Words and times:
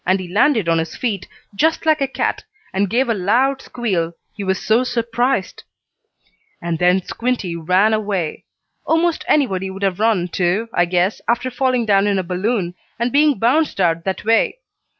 He 0.17 0.27
landed 0.27 0.67
on 0.67 0.79
his 0.79 0.95
feet, 0.97 1.27
just 1.53 1.85
like 1.85 2.01
a 2.01 2.07
cat, 2.07 2.43
and 2.73 2.89
gave 2.89 3.07
a 3.07 3.13
loud 3.13 3.61
squeal, 3.61 4.13
he 4.33 4.43
was 4.43 4.59
so 4.59 4.83
surprised. 4.83 5.63
And 6.59 6.79
then 6.79 7.03
Squinty 7.03 7.55
ran 7.55 7.93
away. 7.93 8.45
Almost 8.83 9.23
anybody 9.27 9.69
would 9.69 9.83
have 9.83 9.99
run, 9.99 10.27
too, 10.27 10.69
I 10.73 10.85
guess, 10.85 11.21
after 11.27 11.51
falling 11.51 11.85
down 11.85 12.07
in 12.07 12.17
a 12.17 12.23
balloon, 12.23 12.73
and 12.97 13.11
being 13.13 13.37
bounced 13.37 13.79
out 13.79 14.03
that 14.05 14.25
way. 14.25 14.57